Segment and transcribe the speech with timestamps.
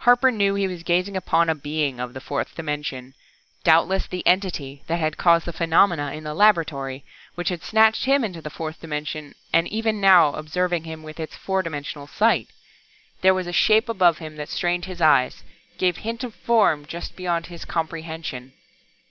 [0.00, 3.14] Harper knew he was gazing upon a being of the fourth dimension
[3.64, 7.06] doubtless the Entity that had caused the phenomena in the laboratory,
[7.36, 11.18] which had snatched him into the fourth dimension, and was even now observing him with
[11.18, 12.48] its four dimensional sight!
[13.22, 15.42] There was a shape above him that strained his eyes,
[15.78, 18.52] gave hint of Form just beyond his comprehension.